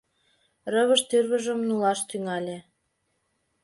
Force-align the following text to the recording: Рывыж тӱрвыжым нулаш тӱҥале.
Рывыж 0.71 1.01
тӱрвыжым 1.09 1.59
нулаш 1.67 1.99
тӱҥале. 2.09 2.57